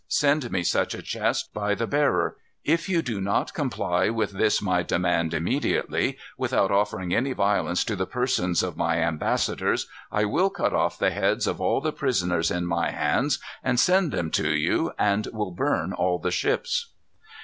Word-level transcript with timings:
Send 0.07 0.51
me 0.51 0.63
such 0.63 0.95
a 0.95 1.01
chest, 1.03 1.53
by 1.53 1.75
the 1.75 1.85
bearer. 1.85 2.35
If 2.63 2.89
you 2.89 3.03
do 3.03 3.21
not 3.21 3.53
comply 3.53 4.09
with 4.09 4.31
this 4.31 4.59
my 4.59 4.81
demand 4.81 5.31
immediately, 5.31 6.17
without 6.39 6.71
offering 6.71 7.13
any 7.13 7.33
violence 7.33 7.83
to 7.83 7.95
the 7.95 8.07
persons 8.07 8.63
of 8.63 8.75
my 8.75 8.97
ambassadors, 8.97 9.87
I 10.11 10.25
will 10.25 10.49
cut 10.49 10.73
off 10.73 10.97
the 10.97 11.11
heads 11.11 11.45
of 11.45 11.61
all 11.61 11.81
the 11.81 11.93
prisoners 11.93 12.49
in 12.49 12.65
my 12.65 12.89
hands, 12.89 13.37
and 13.63 13.79
send 13.79 14.11
them 14.11 14.31
to 14.31 14.49
you, 14.55 14.91
and 14.97 15.27
will 15.33 15.51
burn 15.51 15.93
all 15.93 16.17
the 16.17 16.31
ships." 16.31 16.87